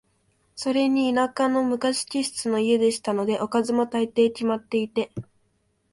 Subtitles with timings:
[0.55, 5.11] それに田舎の昔気質の家でしたので、おかずも、大抵決まっていて、